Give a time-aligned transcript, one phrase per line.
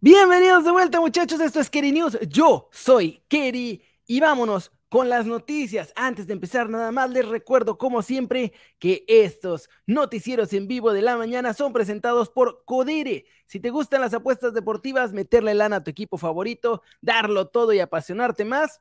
[0.00, 5.26] Bienvenidos de vuelta muchachos, esto es Kerry News, yo soy Kerry y vámonos con las
[5.26, 5.92] noticias.
[5.96, 11.02] Antes de empezar nada más les recuerdo como siempre que estos noticieros en vivo de
[11.02, 13.24] la mañana son presentados por Codere.
[13.48, 17.80] Si te gustan las apuestas deportivas, meterle lana a tu equipo favorito, darlo todo y
[17.80, 18.80] apasionarte más,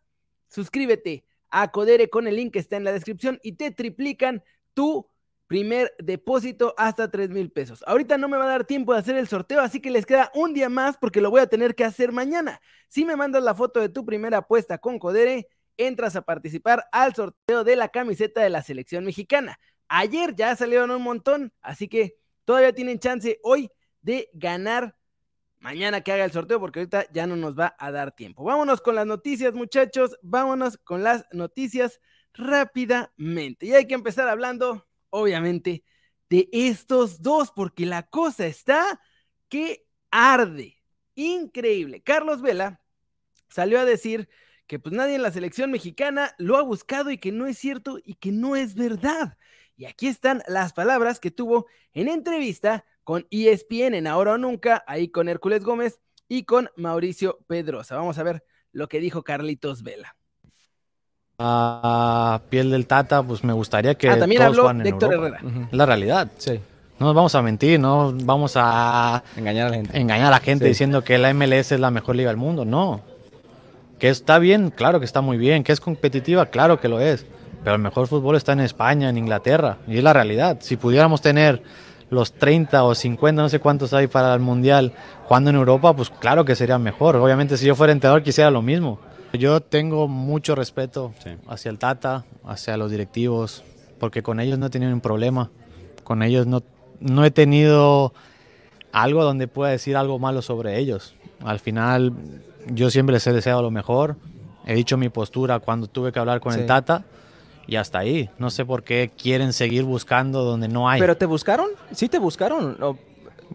[0.49, 4.43] suscríbete a Codere con el link que está en la descripción y te triplican
[4.75, 5.09] tu
[5.47, 7.83] primer depósito hasta 3 mil pesos.
[7.87, 10.31] Ahorita no me va a dar tiempo de hacer el sorteo, así que les queda
[10.35, 12.61] un día más porque lo voy a tener que hacer mañana.
[12.87, 15.47] Si me mandas la foto de tu primera apuesta con Codere,
[15.77, 19.59] entras a participar al sorteo de la camiseta de la selección mexicana.
[19.87, 23.71] Ayer ya salieron un montón, así que todavía tienen chance hoy
[24.01, 24.97] de ganar
[25.59, 28.43] mañana que haga el sorteo porque ahorita ya no nos va a dar tiempo.
[28.43, 30.17] Vámonos con las noticias, muchachos.
[30.21, 32.01] Vámonos con las noticias
[32.33, 33.65] rápidamente.
[33.65, 35.83] Y hay que empezar hablando obviamente,
[36.29, 38.99] de estos dos, porque la cosa está
[39.49, 40.81] que arde.
[41.15, 42.01] Increíble.
[42.01, 42.81] Carlos Vela
[43.49, 44.29] salió a decir
[44.67, 47.99] que pues nadie en la selección mexicana lo ha buscado y que no es cierto
[48.03, 49.37] y que no es verdad.
[49.75, 54.83] Y aquí están las palabras que tuvo en entrevista con ESPN en Ahora o Nunca,
[54.87, 57.95] ahí con Hércules Gómez y con Mauricio Pedrosa.
[57.95, 60.16] Vamos a ver lo que dijo Carlitos Vela
[61.39, 65.39] a piel del Tata, pues me gustaría que ah, también habló de Héctor Herrera.
[65.69, 66.31] La realidad.
[66.39, 66.59] Sí.
[66.97, 70.39] No nos vamos a mentir, no vamos a engañar a la gente, engañar a la
[70.39, 72.65] gente diciendo que la MLS es la mejor liga del mundo.
[72.65, 73.01] No.
[73.99, 75.63] Que está bien, claro que está muy bien.
[75.63, 77.27] Que es competitiva, claro que lo es.
[77.63, 79.77] Pero el mejor fútbol está en España, en Inglaterra.
[79.87, 80.57] Y es la realidad.
[80.61, 81.61] Si pudiéramos tener
[82.09, 84.93] los 30 o 50, no sé cuántos hay para el Mundial,
[85.25, 87.15] jugando en Europa, pues claro que sería mejor.
[87.17, 88.97] Obviamente si yo fuera entrenador quisiera lo mismo.
[89.33, 91.13] Yo tengo mucho respeto
[91.47, 93.63] hacia el Tata, hacia los directivos,
[93.99, 95.51] porque con ellos no he tenido un problema.
[96.03, 96.63] Con ellos no,
[96.99, 98.13] no he tenido
[98.91, 101.13] algo donde pueda decir algo malo sobre ellos.
[101.43, 102.13] Al final,
[102.67, 104.15] yo siempre les he deseado lo mejor.
[104.65, 107.03] He dicho mi postura cuando tuve que hablar con el Tata
[107.67, 108.29] y hasta ahí.
[108.37, 110.99] No sé por qué quieren seguir buscando donde no hay.
[110.99, 111.67] ¿Pero te buscaron?
[111.91, 112.77] ¿Sí te buscaron?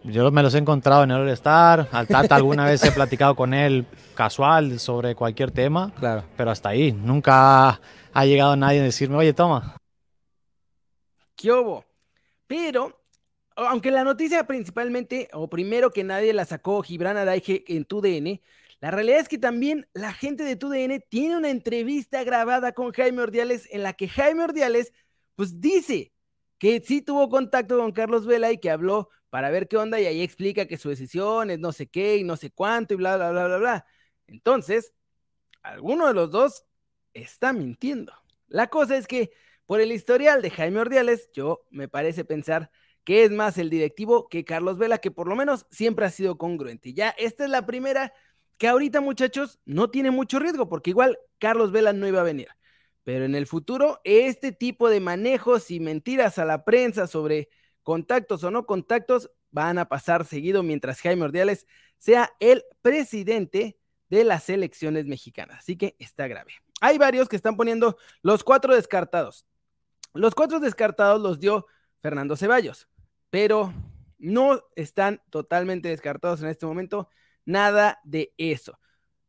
[0.03, 1.87] Yo me los he encontrado en el All-Star.
[1.91, 5.93] Al Tata alguna vez he platicado con él casual sobre cualquier tema.
[5.97, 6.23] Claro.
[6.37, 6.91] Pero hasta ahí.
[6.91, 7.81] Nunca
[8.13, 9.77] ha, llegado nadie a decirme, oye, toma.
[11.35, 11.83] ¿Qué hubo?
[12.47, 13.01] Pero,
[13.55, 18.39] aunque la noticia principalmente, o primero que nadie la sacó Gibran Araige en TUDN,
[18.79, 23.21] la realidad es que también la gente de TUDN tiene una entrevista grabada con Jaime
[23.21, 24.93] Ordiales en la que Jaime Ordiales,
[25.35, 26.12] pues dice
[26.57, 30.05] que sí tuvo contacto con Carlos Vela y que habló para ver qué onda y
[30.05, 33.17] ahí explica que su decisión es no sé qué y no sé cuánto y bla,
[33.17, 33.85] bla, bla, bla, bla.
[34.27, 34.93] Entonces,
[35.63, 36.65] alguno de los dos
[37.13, 38.13] está mintiendo.
[38.47, 39.31] La cosa es que
[39.65, 42.69] por el historial de Jaime Ordiales, yo me parece pensar
[43.03, 46.37] que es más el directivo que Carlos Vela, que por lo menos siempre ha sido
[46.37, 46.93] congruente.
[46.93, 48.13] Ya esta es la primera
[48.57, 52.47] que ahorita, muchachos, no tiene mucho riesgo, porque igual Carlos Vela no iba a venir.
[53.03, 57.49] Pero en el futuro, este tipo de manejos y mentiras a la prensa sobre
[57.83, 63.77] contactos o no contactos, van a pasar seguido mientras Jaime Ordiales sea el presidente
[64.09, 65.59] de las elecciones mexicanas.
[65.59, 66.53] Así que está grave.
[66.81, 69.45] Hay varios que están poniendo los cuatro descartados.
[70.13, 71.65] Los cuatro descartados los dio
[72.01, 72.87] Fernando Ceballos,
[73.29, 73.73] pero
[74.17, 77.09] no están totalmente descartados en este momento.
[77.45, 78.79] Nada de eso.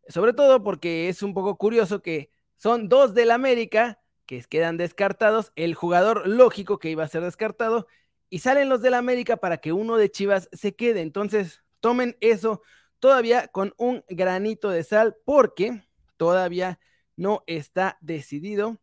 [0.08, 5.52] Sobre todo porque es un poco curioso que son dos del América que quedan descartados,
[5.56, 7.86] el jugador lógico que iba a ser descartado
[8.30, 11.02] y salen los del América para que uno de Chivas se quede.
[11.02, 12.62] Entonces, tomen eso
[12.98, 15.84] todavía con un granito de sal porque
[16.16, 16.78] todavía
[17.16, 18.78] no está decidido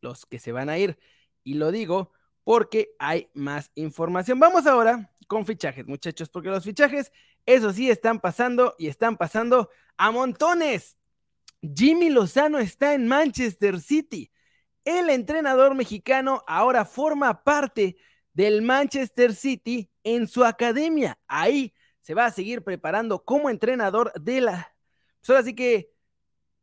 [0.00, 0.98] los que se van a ir.
[1.42, 2.12] Y lo digo
[2.44, 4.38] porque hay más información.
[4.38, 7.12] Vamos ahora con fichajes, muchachos, porque los fichajes,
[7.44, 10.96] eso sí, están pasando y están pasando a montones.
[11.74, 14.30] Jimmy Lozano está en Manchester City.
[14.84, 17.96] El entrenador mexicano ahora forma parte
[18.32, 21.18] del Manchester City en su academia.
[21.26, 24.74] Ahí se va a seguir preparando como entrenador de la...
[25.26, 25.90] Pues así que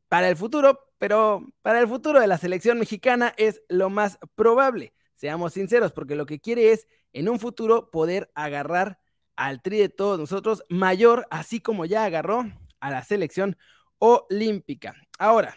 [0.08, 4.94] para el futuro, pero para el futuro de la selección mexicana es lo más probable.
[5.16, 9.00] Seamos sinceros, porque lo que quiere es en un futuro poder agarrar
[9.36, 12.46] al tri de todos nosotros mayor, así como ya agarró
[12.80, 13.58] a la selección
[14.06, 14.96] olímpica.
[15.18, 15.56] Ahora,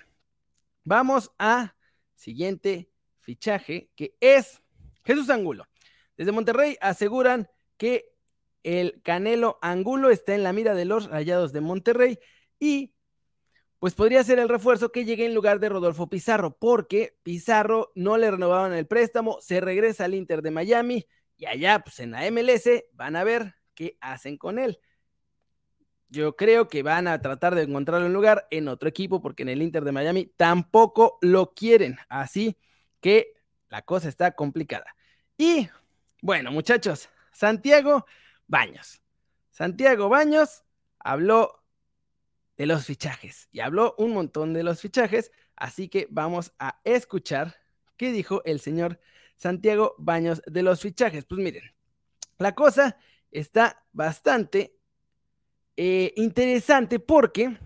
[0.85, 1.75] vamos a
[2.15, 2.89] siguiente
[3.19, 4.63] fichaje, que es
[5.05, 5.67] Jesús Angulo.
[6.17, 8.15] Desde Monterrey aseguran que
[8.63, 12.21] el Canelo Angulo está en la mira de los Rayados de Monterrey
[12.61, 12.95] y
[13.81, 18.17] pues podría ser el refuerzo que llegue en lugar de Rodolfo Pizarro, porque Pizarro no
[18.17, 21.05] le renovaban el préstamo, se regresa al Inter de Miami
[21.37, 24.79] y allá pues en la MLS van a ver qué hacen con él.
[26.09, 29.49] Yo creo que van a tratar de encontrar un lugar en otro equipo porque en
[29.49, 31.97] el Inter de Miami tampoco lo quieren.
[32.09, 32.57] Así
[33.01, 33.35] que
[33.69, 34.95] la cosa está complicada.
[35.37, 35.69] Y
[36.23, 38.07] bueno, muchachos, Santiago
[38.47, 39.03] Baños.
[39.51, 40.65] Santiago Baños
[40.99, 41.63] habló
[42.57, 47.57] de los fichajes y habló un montón de los fichajes, así que vamos a escuchar
[47.97, 48.99] qué dijo el señor
[49.37, 51.25] Santiago Baños de los fichajes.
[51.25, 51.75] Pues miren,
[52.39, 52.99] la cosa
[53.31, 54.76] está bastante
[55.77, 57.59] eh, interesante porque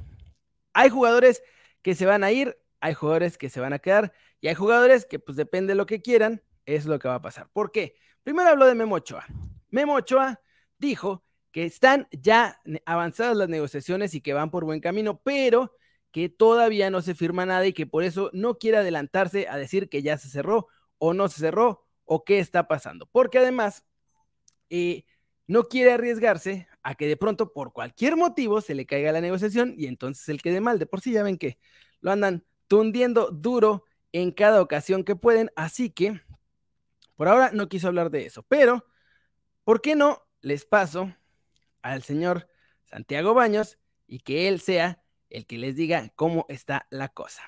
[0.73, 1.43] hay jugadores
[1.83, 5.07] que se van a ir, hay jugadores que se van a quedar y hay jugadores
[5.07, 7.49] que pues depende de lo que quieran, es lo que va a pasar.
[7.53, 7.97] ¿Por qué?
[8.23, 9.27] Primero habló de Memo Ochoa.
[9.71, 10.41] Memo Ochoa
[10.79, 15.75] dijo que están ya avanzadas las negociaciones y que van por buen camino, pero
[16.13, 19.89] que todavía no se firma nada y que por eso no quiere adelantarse a decir
[19.89, 20.69] que ya se cerró
[20.99, 23.09] o no se cerró o qué está pasando.
[23.11, 23.85] Porque además
[24.69, 25.05] eh,
[25.47, 29.75] no quiere arriesgarse a que de pronto por cualquier motivo se le caiga la negociación
[29.77, 30.79] y entonces él quede mal.
[30.79, 31.59] De por sí ya ven que
[32.01, 36.21] lo andan tundiendo duro en cada ocasión que pueden, así que
[37.17, 38.87] por ahora no quiso hablar de eso, pero
[39.65, 41.15] ¿por qué no les paso
[41.83, 42.49] al señor
[42.87, 47.43] Santiago Baños y que él sea el que les diga cómo está la cosa?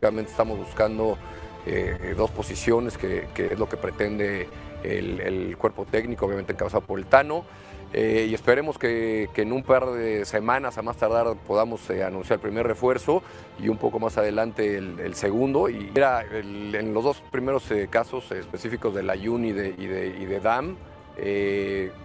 [0.00, 1.18] Realmente estamos buscando
[1.66, 4.48] eh, dos posiciones, que, es lo que pretende
[4.82, 7.44] el, cuerpo técnico, obviamente encabezado por el Tano.
[7.92, 12.36] Eh, y esperemos que, en un par de semanas a más tardar podamos eh, anunciar
[12.36, 13.20] el primer refuerzo
[13.58, 15.68] y un poco más adelante el, segundo.
[15.68, 20.76] Y era en los dos primeros casos específicos de la Jun y de, DAM,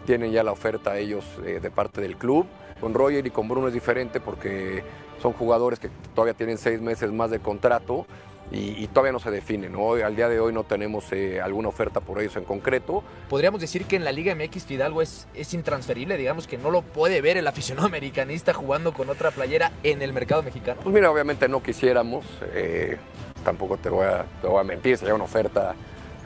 [0.05, 2.47] tienen ya la oferta ellos de parte del club.
[2.81, 4.83] Con Roger y con Bruno es diferente porque
[5.21, 8.05] son jugadores que todavía tienen seis meses más de contrato
[8.51, 9.69] y, todavía no se define.
[9.69, 9.93] ¿no?
[9.93, 13.03] Al día de hoy no tenemos eh, alguna oferta por ellos en concreto.
[13.29, 16.81] Podríamos decir que en la Liga MX Fidalgo es, es intransferible, digamos que no lo
[16.81, 20.81] puede ver el aficionado americanista jugando con otra playera en el mercado mexicano.
[20.83, 22.97] Pues mira, obviamente no quisiéramos, eh,
[23.43, 25.75] tampoco te voy, a, te voy a mentir, sería una oferta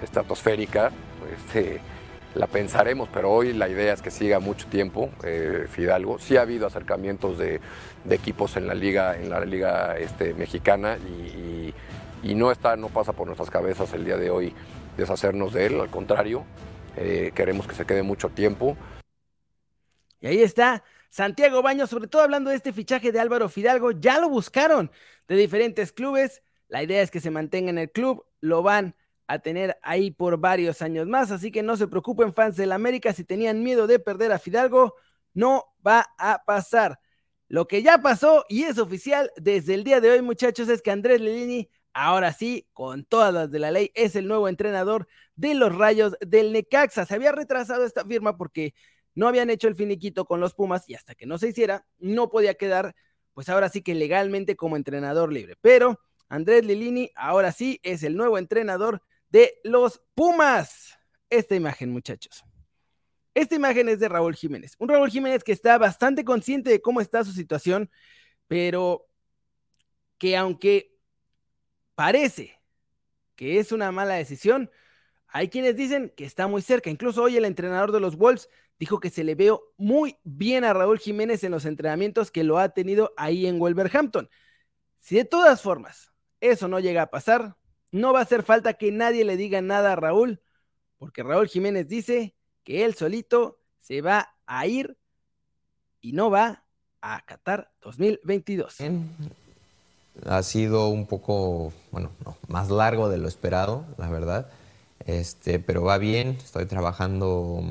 [0.01, 0.91] estratosférica.
[1.35, 1.79] Este,
[2.35, 6.19] la pensaremos, pero hoy la idea es que siga mucho tiempo eh, Fidalgo.
[6.19, 7.59] Sí ha habido acercamientos de,
[8.09, 11.73] equipos en la liga, en la liga este, mexicana y,
[12.23, 14.53] no está, no pasa por nuestras cabezas el día de hoy
[14.97, 15.79] deshacernos de él.
[15.79, 16.45] Al contrario,
[16.95, 18.77] eh, queremos que se quede mucho tiempo.
[20.21, 20.83] Y ahí está.
[21.09, 24.91] Santiago Baños, sobre todo hablando de este fichaje de Álvaro Fidalgo, ya lo buscaron
[25.27, 26.43] de diferentes clubes.
[26.67, 28.95] La idea es que se mantenga en el club, lo van
[29.25, 31.31] a tener ahí por varios años más.
[31.31, 34.95] Así que no se preocupen, fans del América, si tenían miedo de perder a Fidalgo,
[35.33, 36.99] no va a pasar.
[37.47, 40.91] Lo que ya pasó y es oficial desde el día de hoy, muchachos, es que
[40.91, 45.53] Andrés Lilini, ahora sí, con todas las de la ley, es el nuevo entrenador de
[45.53, 47.05] los Rayos del Necaxa.
[47.05, 48.73] Se había retrasado esta firma porque
[49.15, 52.29] no habían hecho el finiquito con los Pumas y hasta que no se hiciera, no
[52.29, 52.95] podía quedar,
[53.33, 55.57] pues ahora sí que legalmente como entrenador libre.
[55.59, 55.99] Pero
[56.29, 60.97] Andrés Lilini, ahora sí, es el nuevo entrenador de los Pumas.
[61.29, 62.45] Esta imagen, muchachos.
[63.33, 64.75] Esta imagen es de Raúl Jiménez.
[64.79, 67.91] Un Raúl Jiménez que está bastante consciente de cómo está su situación,
[68.47, 69.05] pero
[70.17, 70.98] que aunque
[71.99, 72.61] parece
[73.35, 74.71] que es una mala decisión,
[75.27, 76.89] hay quienes dicen que está muy cerca.
[76.89, 78.47] Incluso hoy el entrenador de los Wolves
[78.79, 82.57] dijo que se le veo muy bien a Raúl Jiménez en los entrenamientos que lo
[82.57, 84.29] ha tenido ahí en Wolverhampton.
[84.99, 87.57] Si de todas formas eso no llega a pasar,
[87.91, 90.41] no va a hacer falta que nadie le diga nada a Raúl,
[90.99, 94.97] porque Raúl Jiménez dice que él solito se va a ir
[95.99, 96.63] y no va
[97.01, 98.77] a Qatar 2022.
[100.25, 102.11] Ha sido un poco, bueno,
[102.47, 104.49] más largo de lo esperado, la verdad.
[105.05, 107.61] Este, pero va bien, estoy trabajando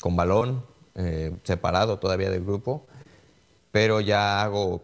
[0.00, 2.86] con balón, eh, separado todavía del grupo,
[3.70, 4.82] pero ya hago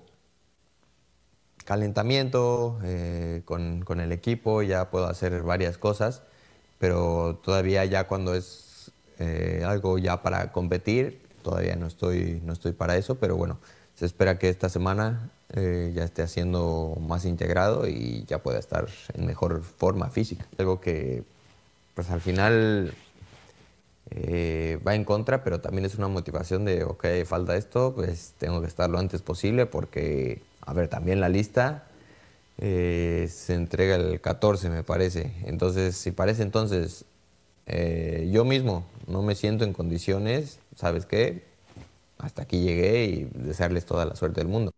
[1.64, 6.22] calentamiento eh, con, con, el equipo, ya puedo hacer varias cosas,
[6.78, 12.72] pero todavía ya cuando es eh, algo ya para competir, todavía no estoy, no estoy
[12.72, 13.58] para eso, pero bueno,
[13.96, 18.88] se espera que esta semana eh, ya esté haciendo más integrado y ya pueda estar
[19.14, 20.46] en mejor forma física.
[20.58, 21.24] Algo que
[21.94, 22.94] pues al final
[24.86, 28.66] va en contra, pero también es una motivación de, ok, falta esto, pues tengo que
[28.66, 31.84] estar lo antes posible porque a ver, también la lista
[32.58, 35.32] eh, se entrega el 14, me parece.
[35.46, 37.04] Entonces, si parece entonces
[37.66, 41.44] eh, yo mismo no me siento en condiciones, ¿sabes qué?
[42.18, 44.72] Hasta aquí llegué y desearles toda la suerte del mundo.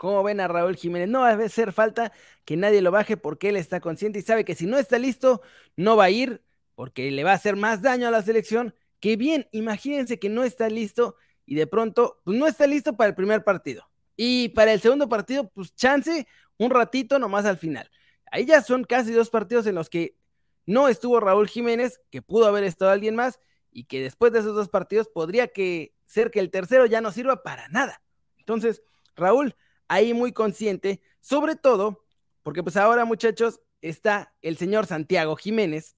[0.00, 1.10] ¿Cómo ven a Raúl Jiménez?
[1.10, 2.10] No va a hacer falta
[2.46, 5.42] que nadie lo baje porque él está consciente y sabe que si no está listo,
[5.76, 6.42] no va a ir
[6.74, 8.74] porque le va a hacer más daño a la selección.
[8.98, 13.10] Que bien, imagínense que no está listo y de pronto pues, no está listo para
[13.10, 13.90] el primer partido.
[14.16, 16.26] Y para el segundo partido, pues chance
[16.56, 17.90] un ratito nomás al final.
[18.32, 20.16] Ahí ya son casi dos partidos en los que
[20.64, 23.38] no estuvo Raúl Jiménez, que pudo haber estado alguien más,
[23.70, 27.12] y que después de esos dos partidos podría que ser que el tercero ya no
[27.12, 28.02] sirva para nada.
[28.38, 28.82] Entonces,
[29.14, 29.54] Raúl,
[29.90, 32.04] ahí muy consciente, sobre todo,
[32.44, 35.96] porque pues ahora muchachos, está el señor Santiago Jiménez,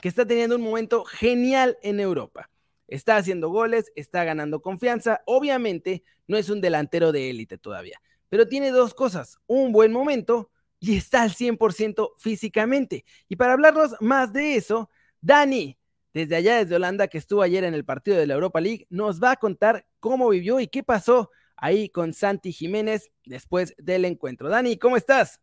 [0.00, 2.50] que está teniendo un momento genial en Europa.
[2.86, 5.20] Está haciendo goles, está ganando confianza.
[5.26, 10.50] Obviamente no es un delantero de élite todavía, pero tiene dos cosas, un buen momento
[10.80, 13.04] y está al 100% físicamente.
[13.28, 14.88] Y para hablarnos más de eso,
[15.20, 15.76] Dani,
[16.14, 19.22] desde allá desde Holanda, que estuvo ayer en el partido de la Europa League, nos
[19.22, 24.48] va a contar cómo vivió y qué pasó ahí con Santi Jiménez después del encuentro.
[24.48, 25.40] Dani, ¿cómo estás?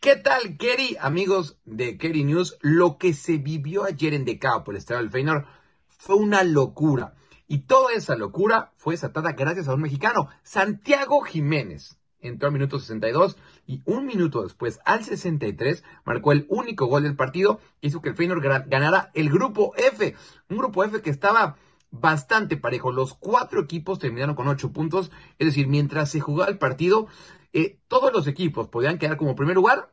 [0.00, 0.96] ¿Qué tal, Kerry?
[1.00, 5.10] Amigos de Kerry News, lo que se vivió ayer en Decao por el estadio del
[5.10, 5.44] Feyenoord
[5.86, 7.14] fue una locura.
[7.48, 11.98] Y toda esa locura fue desatada gracias a un mexicano, Santiago Jiménez.
[12.20, 17.16] Entró al minuto 62 y un minuto después, al 63, marcó el único gol del
[17.16, 20.14] partido que hizo que el Feyenoord ganara el grupo F.
[20.48, 21.56] Un grupo F que estaba
[21.90, 22.92] bastante parejo.
[22.92, 25.10] Los cuatro equipos terminaron con ocho puntos.
[25.38, 27.06] Es decir, mientras se jugaba el partido,
[27.52, 29.90] eh, todos los equipos podían quedar como primer lugar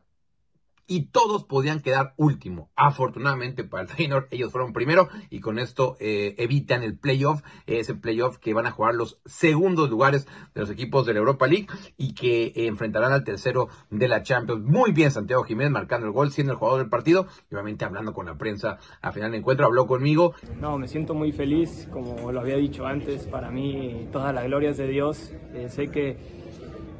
[0.86, 2.70] y todos podían quedar último.
[2.76, 7.94] Afortunadamente para el Feyenoord, ellos fueron primero y con esto eh, evitan el playoff, ese
[7.94, 11.66] playoff que van a jugar los segundos lugares de los equipos de la Europa League
[11.96, 14.64] y que enfrentarán al tercero de la Champions.
[14.64, 18.12] Muy bien Santiago Jiménez marcando el gol, siendo el jugador del partido y obviamente hablando
[18.12, 20.34] con la prensa al final del encuentro, habló conmigo.
[20.60, 24.70] No, me siento muy feliz, como lo había dicho antes, para mí toda la gloria
[24.70, 25.32] es de Dios.
[25.52, 26.45] Eh, sé que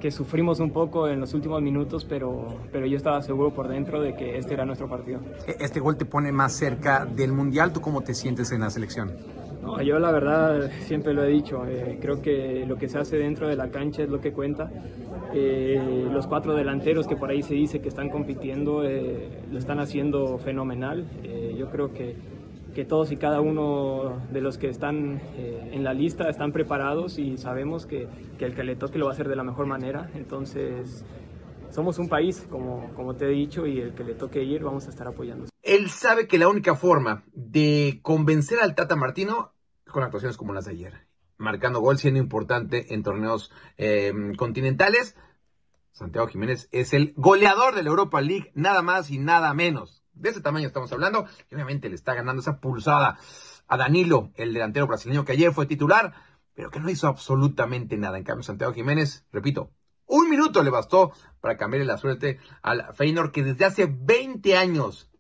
[0.01, 4.01] que sufrimos un poco en los últimos minutos, pero, pero yo estaba seguro por dentro
[4.01, 5.21] de que este era nuestro partido.
[5.47, 7.73] E-, ¿Este gol te pone más cerca del Mundial?
[7.73, 9.13] ¿Tú cómo te sientes en la selección?
[9.63, 13.17] No, yo la verdad siempre lo he dicho, eh, creo que lo que se hace
[13.17, 14.71] dentro de la cancha es lo que cuenta.
[15.35, 19.81] Eh, los cuatro delanteros que por ahí se dice que están compitiendo eh, lo están
[19.81, 21.05] haciendo fenomenal.
[21.59, 22.15] yo creo que
[22.77, 27.19] que todos y cada uno de los que están eh, en la lista están preparados
[27.19, 28.07] y sabemos que,
[28.39, 30.11] que, el que le toque lo va a hacer de la mejor manera.
[30.15, 31.03] Entonces,
[31.71, 34.87] somos un país, como, como te he dicho, y el que le toque ir, vamos
[34.87, 35.47] a estar apoyando.
[35.63, 39.55] Él sabe que la única forma de convencer al Tata Martino
[39.87, 41.07] es con actuaciones como las de ayer,
[41.39, 45.17] marcando gol, siendo importante en torneos eh, continentales.
[45.93, 50.03] Santiago Jiménez es el goleador de la Europa League, nada más y nada menos.
[50.17, 51.27] De ese tamaño estamos hablando.
[51.51, 53.19] Y obviamente le está ganando esa pulsada
[53.69, 56.15] a Danilo, el delantero brasileño que ayer fue titular,
[56.55, 58.19] pero que no hizo absolutamente nada.
[58.19, 59.71] En cambio, Santiago Jiménez, repito,
[60.07, 65.11] un minuto le bastó para cambiarle la suerte al Feyenoord que desde hace 20 años,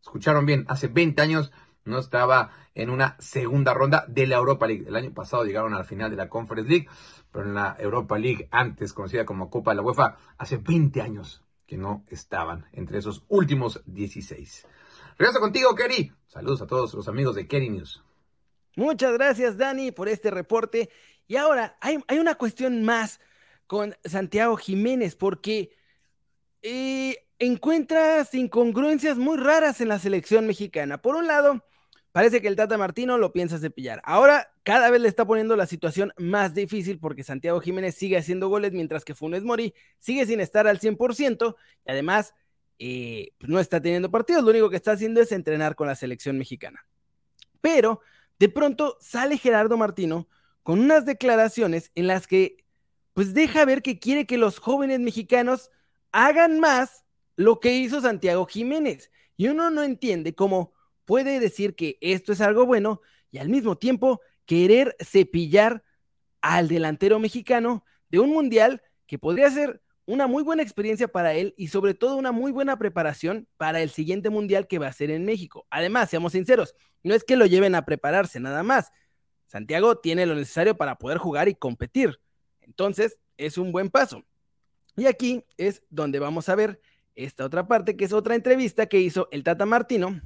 [0.00, 1.52] escucharon bien, hace 20 años
[1.84, 4.84] no estaba en una segunda ronda de la Europa League.
[4.86, 6.88] El año pasado llegaron a la final de la Conference League,
[7.32, 11.45] pero en la Europa League, antes conocida como Copa de la UEFA, hace 20 años
[11.66, 14.66] que no estaban entre esos últimos 16.
[15.18, 16.12] Regreso contigo, Kerry.
[16.26, 18.02] Saludos a todos los amigos de Kerry News.
[18.76, 20.90] Muchas gracias, Dani, por este reporte.
[21.26, 23.20] Y ahora hay, una cuestión más
[23.66, 25.70] con Santiago Jiménez, porque
[26.62, 31.00] eh, encuentras incongruencias muy raras en la selección mexicana.
[31.00, 31.64] Por un lado,
[32.16, 34.00] Parece que el Tata Martino lo piensa cepillar.
[34.02, 38.48] Ahora cada vez le está poniendo la situación más difícil porque Santiago Jiménez sigue haciendo
[38.48, 42.32] goles mientras que Funes Mori sigue sin estar al 100% y además
[42.78, 44.44] eh, pues no está teniendo partidos.
[44.44, 46.86] Lo único que está haciendo es entrenar con la selección mexicana.
[47.60, 48.00] Pero
[48.38, 50.26] de pronto sale Gerardo Martino
[50.62, 52.64] con unas declaraciones en las que
[53.12, 55.70] pues deja ver que quiere que los jóvenes mexicanos
[56.12, 57.04] hagan más
[57.36, 59.10] lo que hizo Santiago Jiménez.
[59.36, 60.72] Y uno no entiende cómo
[61.06, 65.82] puede decir que esto es algo bueno y al mismo tiempo querer cepillar
[66.42, 71.54] al delantero mexicano de un mundial que podría ser una muy buena experiencia para él
[71.56, 75.10] y sobre todo una muy buena preparación para el siguiente mundial que va a ser
[75.10, 75.66] en México.
[75.70, 78.92] Además, seamos sinceros, no es que lo lleven a prepararse nada más.
[79.46, 82.20] Santiago tiene lo necesario para poder jugar y competir.
[82.60, 84.24] Entonces, es un buen paso.
[84.96, 86.80] Y aquí es donde vamos a ver
[87.14, 90.20] esta otra parte, que es otra entrevista que hizo el Tata Martino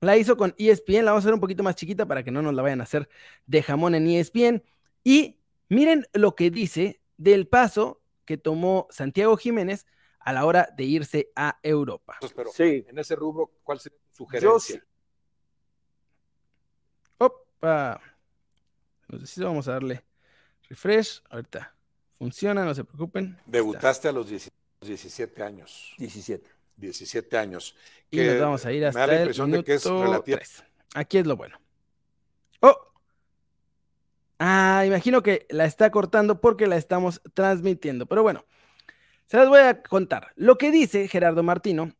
[0.00, 2.42] la hizo con ESPN, la vamos a hacer un poquito más chiquita para que no
[2.42, 3.08] nos la vayan a hacer
[3.46, 4.62] de jamón en ESPN.
[5.02, 5.38] Y
[5.68, 9.86] miren lo que dice del paso que tomó Santiago Jiménez
[10.20, 12.18] a la hora de irse a Europa.
[12.52, 12.84] sí.
[12.88, 14.84] En ese rubro, ¿cuál sería tu sugerencia?
[17.18, 18.00] Opa.
[19.08, 20.04] Entonces vamos a darle
[20.68, 21.22] refresh.
[21.30, 21.74] Ahorita
[22.18, 23.38] funciona, no se preocupen.
[23.46, 24.28] Debutaste a los
[24.80, 25.94] 17 años.
[25.98, 26.55] 17.
[26.76, 27.74] 17 años.
[28.10, 30.38] y nos vamos a ir hasta me da la impresión de que es relativo.
[30.94, 31.58] Aquí es lo bueno.
[32.60, 32.76] ¡Oh!
[34.38, 38.06] Ah, imagino que la está cortando porque la estamos transmitiendo.
[38.06, 38.44] Pero bueno,
[39.26, 40.32] se las voy a contar.
[40.36, 41.92] Lo que dice Gerardo Martino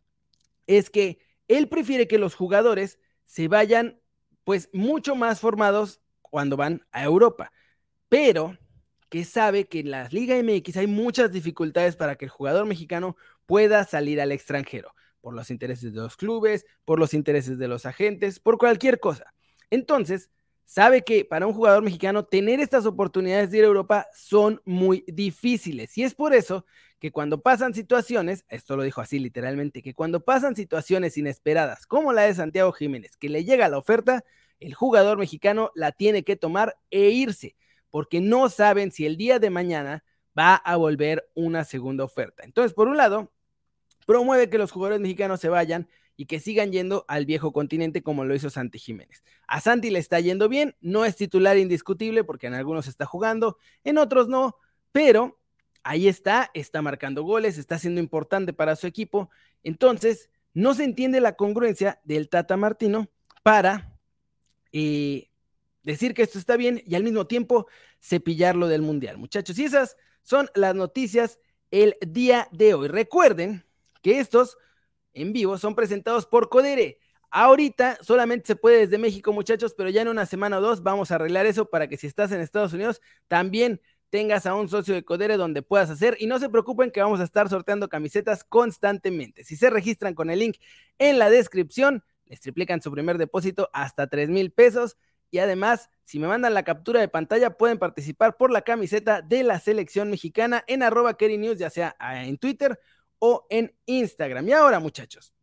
[0.67, 1.19] es que
[1.49, 4.01] él prefiere que los jugadores se vayan
[4.45, 7.53] pues mucho más formados cuando van a Europa,
[8.09, 8.57] pero
[9.09, 13.17] que sabe que en la Liga MX hay muchas dificultades para que el jugador mexicano
[13.47, 17.87] pueda salir al extranjero, por los intereses de los clubes, por los intereses de los
[17.87, 19.33] agentes, por cualquier cosa.
[19.71, 20.31] Entonces,
[20.65, 25.05] sabe que para un jugador mexicano tener estas oportunidades de ir a Europa son muy
[25.07, 25.97] difíciles.
[25.97, 26.67] Y es por eso
[26.99, 32.13] que cuando pasan situaciones, esto lo dijo así literalmente, que cuando pasan situaciones inesperadas como
[32.13, 34.25] la de Santiago Jiménez, que le llega la oferta,
[34.59, 37.57] el jugador mexicano la tiene que tomar e irse,
[37.91, 40.05] porque no saben si el día de mañana
[40.37, 42.45] va a volver una segunda oferta.
[42.45, 43.33] Entonces, por un lado,
[44.07, 48.25] promueve que los jugadores mexicanos se vayan y que sigan yendo al viejo continente como
[48.25, 49.23] lo hizo Santi Jiménez.
[49.47, 53.59] A Santi le está yendo bien, no es titular indiscutible porque en algunos está jugando,
[53.85, 54.57] en otros no,
[54.93, 55.39] pero
[55.83, 59.29] ahí está, está marcando goles, está siendo importante para su equipo.
[59.63, 63.09] Entonces, no se entiende la congruencia del Tata Martino
[63.43, 63.99] para
[64.73, 65.29] eh,
[65.83, 67.67] decir que esto está bien y al mismo tiempo
[68.01, 69.19] cepillarlo del Mundial.
[69.19, 71.39] Muchachos, y esas son las noticias
[71.71, 72.89] el día de hoy.
[72.89, 73.67] Recuerden
[74.07, 74.57] que estos
[75.15, 77.01] en vivo son presentados por Codere.
[77.29, 81.11] Ahorita solamente se puede desde México, muchachos, pero ya en una semana o dos vamos
[81.11, 84.95] a arreglar eso para que si estás en Estados Unidos también tengas a un socio
[84.95, 86.17] de Codere donde puedas hacer.
[86.21, 89.43] Y no se preocupen que vamos a estar sorteando camisetas constantemente.
[89.43, 90.59] Si se registran con el link
[90.99, 94.97] en la descripción, les triplican su primer depósito hasta 3 mil pesos.
[95.33, 99.43] Y además, si me mandan la captura de pantalla, pueden participar por la camiseta de
[99.43, 102.79] la selección mexicana en arroba News, ya sea ah, en Twitter
[103.19, 104.49] o en Instagram.
[104.49, 105.35] Y ahora, muchachos,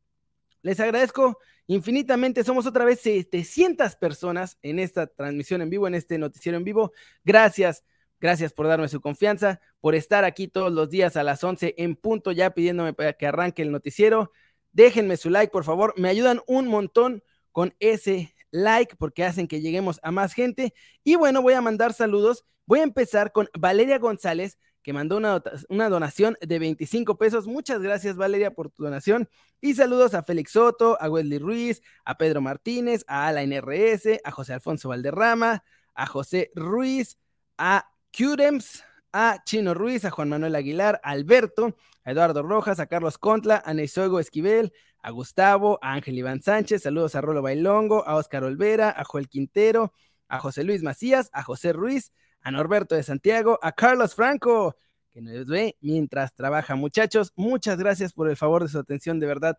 [0.62, 1.38] les agradezco
[1.68, 2.44] infinitamente.
[2.44, 6.94] Somos otra vez 700 personas en esta transmisión en vivo, en este noticiero en vivo.
[7.24, 7.84] Gracias,
[8.20, 11.96] gracias por darme su confianza, por estar aquí todos los días a las 11 en
[11.96, 14.32] punto, ya pidiéndome para que arranque el noticiero.
[14.72, 15.94] Déjenme su like, por favor.
[15.98, 20.74] Me ayudan un montón con ese like porque hacen que lleguemos a más gente.
[21.04, 22.46] Y bueno, voy a mandar saludos.
[22.66, 27.48] Voy a empezar con Valeria González, que mandó una, una, donación de 25 pesos.
[27.48, 29.30] Muchas gracias, Valeria, por tu donación.
[29.62, 34.32] Y saludos a Félix Soto, a Wesley Ruiz, a Pedro Martínez, a Ala NRS, a
[34.32, 35.64] José Alfonso Valderrama,
[35.96, 37.18] a José Ruiz,
[37.58, 42.88] a Curems, a Chino Ruiz, a Juan Manuel Aguilar, a Alberto, a Eduardo Rojas, a
[42.88, 48.06] Carlos Contla, a Neisogo Esquivel, a Gustavo, a Ángel Iván Sánchez, saludos a Rolo Bailongo,
[48.08, 49.94] a Oscar Olvera, a Joel Quintero,
[50.28, 52.12] a José Luis Macías, a José Ruiz,
[52.44, 54.76] a Norberto de Santiago, a Carlos Franco,
[55.12, 56.76] que nos ve mientras trabaja.
[56.76, 59.58] Muchachos, muchas gracias por el favor de su atención, de verdad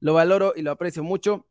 [0.00, 1.46] lo valoro y lo aprecio mucho.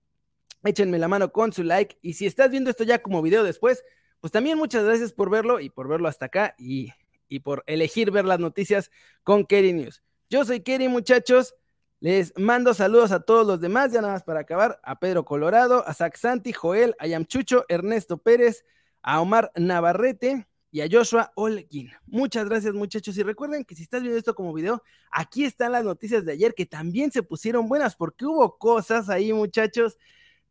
[0.64, 3.84] Échenme la mano con su like y si estás viendo esto ya como video después,
[4.20, 6.92] pues también muchas gracias por verlo y por verlo hasta acá y,
[7.28, 8.92] y por elegir ver las noticias
[9.24, 10.04] con Kerry News.
[10.30, 11.56] Yo soy Kerry, muchachos.
[12.00, 15.88] Les mando saludos a todos los demás, ya nada más para acabar, a Pedro Colorado,
[15.88, 18.66] a Zach Santi, Joel, a Yamchucho, Ernesto Pérez,
[19.02, 20.46] a Omar Navarrete,
[20.76, 21.90] y a Joshua Olguín.
[22.06, 25.86] Muchas gracias muchachos y recuerden que si estás viendo esto como video, aquí están las
[25.86, 29.98] noticias de ayer que también se pusieron buenas porque hubo cosas ahí muchachos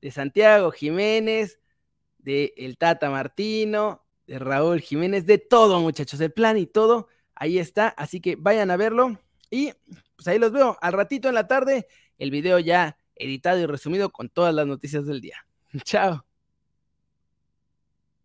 [0.00, 1.60] de Santiago Jiménez,
[2.16, 7.58] de el Tata Martino, de Raúl Jiménez, de todo muchachos, el plan y todo, ahí
[7.58, 9.72] está, así que vayan a verlo y
[10.16, 14.08] pues ahí los veo al ratito en la tarde, el video ya editado y resumido
[14.08, 15.46] con todas las noticias del día.
[15.84, 16.24] Chao.